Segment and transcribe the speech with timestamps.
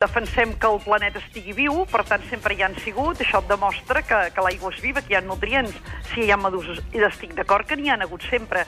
[0.00, 4.00] defensem que el planeta estigui viu, per tant sempre hi han sigut, això et demostra
[4.00, 5.74] que, que l'aigua és viva, que hi ha nutrients,
[6.14, 8.62] si hi ha meduses, i estic d'acord que n'hi ha hagut sempre,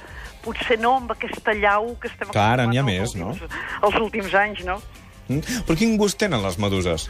[0.44, 4.36] potser no amb aquesta llau que estem Que ara n'hi ha més, últims, els últims
[4.42, 4.76] anys, no?
[5.30, 5.40] Mm?
[5.64, 7.08] Però quin gust tenen les meduses?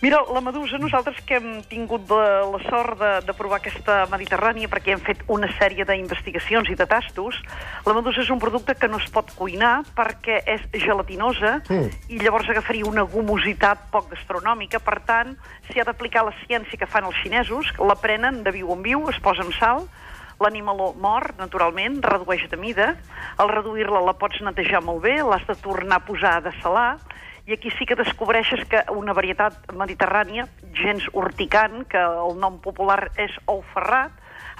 [0.00, 2.18] Mira, la medusa, nosaltres que hem tingut de,
[2.52, 6.86] la sort de, de provar aquesta mediterrània perquè hem fet una sèrie d'investigacions i de
[6.86, 7.40] tastos,
[7.82, 11.98] la medusa és un producte que no es pot cuinar perquè és gelatinosa mm.
[12.14, 14.78] i llavors agafaria una gomositat poc gastronòmica.
[14.78, 15.34] Per tant,
[15.66, 18.86] s'hi ha d'aplicar la ciència que fan els xinesos, que la prenen de viu en
[18.86, 19.88] viu, es posa amb sal,
[20.38, 22.92] l'animaló mor, naturalment, redueix de mida,
[23.42, 26.92] al reduir-la la pots netejar molt bé, l'has de tornar a posar de salar,
[27.48, 30.44] i aquí sí que descobreixes que una varietat mediterrània,
[30.76, 34.12] gens urticant, que el nom popular és ou ferrat,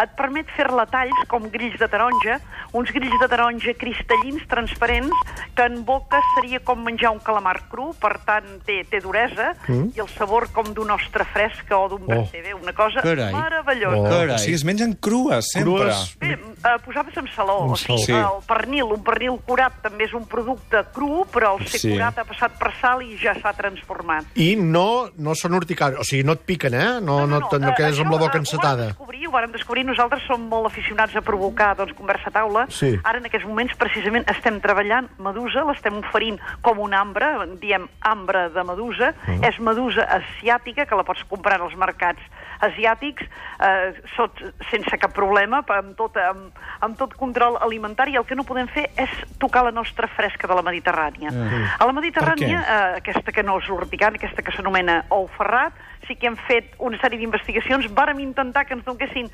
[0.02, 2.38] et permet fer-la talls com grills de taronja,
[2.72, 5.14] uns grills de taronja cristallins, transparents,
[5.54, 9.92] que en boca seria com menjar un calamar cru, per tant té, té duresa, mm.
[9.96, 12.22] i el sabor com d'un ostre fresc o d'un Oh.
[12.24, 12.60] oh.
[12.62, 13.34] una cosa Carai.
[13.34, 13.96] meravellosa.
[13.98, 14.08] Oh.
[14.08, 14.34] Carai.
[14.34, 15.74] O sigui, es mengen crues, sempre.
[15.74, 16.16] Crues.
[16.20, 17.58] Bé, eh, posades amb saló.
[17.64, 18.06] Amb O sigui, sal.
[18.06, 18.12] Sí.
[18.12, 21.90] el pernil, un pernil curat també és un producte cru, però el ser Sí.
[21.92, 24.24] curat ha passat per sal i ja s'ha transformat.
[24.36, 27.00] I no, no són urticants, o sigui, no et piquen, eh?
[27.00, 28.72] No, no, no, no, eh, quedes amb la boca encetada.
[28.72, 29.84] Ho vam descobrir, ho vàrem descobrir.
[29.88, 32.66] Nosaltres som molt aficionats a provocar doncs, conversa a taula.
[32.68, 32.92] Sí.
[33.02, 37.30] Ara, en aquests moments, precisament, estem treballant medusa, l'estem oferint com un ambre,
[37.62, 39.14] diem ambre de medusa.
[39.26, 39.48] Mm.
[39.48, 42.20] És medusa asiàtica, que la pots comprar en els mercats
[42.64, 43.24] asiàtics,
[43.62, 46.52] eh, sot, sense cap problema, amb tot, amb,
[46.84, 48.16] amb tot control alimentari.
[48.16, 51.32] El que no podem fer és tocar la nostra fresca de la Mediterrània.
[51.32, 51.64] Mm.
[51.78, 55.72] A la Mediterrània, Per eh, aquesta que no és urticant, aquesta que s'anomena ou ferrat,
[56.08, 59.28] sí que hem fet una sèrie d'investigacions, vàrem intentar que ens donessin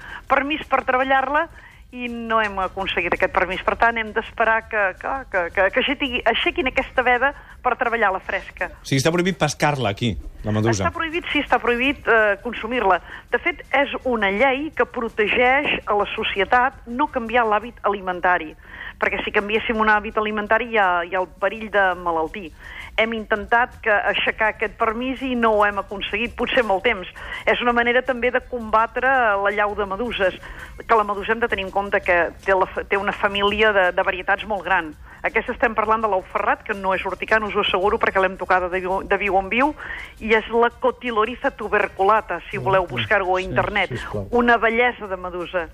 [0.45, 1.47] permís per treballar-la
[1.95, 3.63] i no hem aconseguit aquest permís.
[3.63, 7.31] Per tant, hem d'esperar que, que, que, que, que aixequi, aixequin aquesta veda
[7.65, 8.69] per treballar la fresca.
[8.83, 10.75] O sigui, està prohibit pescar-la aquí, la medusa.
[10.75, 12.99] Està prohibit, sí, està prohibit eh, consumir-la.
[13.33, 18.53] De fet, és una llei que protegeix a la societat no canviar l'hàbit alimentari,
[19.01, 22.51] perquè si canviéssim un hàbit alimentari hi ha, hi ha el perill de malaltir.
[23.01, 27.09] Hem intentat que aixecar aquest permís i no ho hem aconseguit, potser molt temps.
[27.51, 29.11] És una manera també de combatre
[29.43, 30.37] la llau de meduses,
[30.79, 33.91] que la medusa hem de tenir en compte que té, la, té una família de,
[33.93, 34.93] de varietats molt gran.
[35.25, 38.37] Aquesta estem parlant de l'ou ferrat, que no és urticant, us ho asseguro, perquè l'hem
[38.37, 39.73] tocada de viu, de viu en viu,
[40.21, 43.95] i és la cotiloriza tuberculata, si voleu buscar-ho a internet.
[43.97, 44.29] sisplau.
[44.33, 45.69] Una bellesa de medusa.